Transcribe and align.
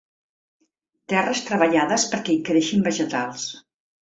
Terres 1.13 1.43
treballades 1.49 2.07
perquè 2.15 2.35
hi 2.37 2.41
creixin 2.49 2.89
vegetals. 2.89 3.49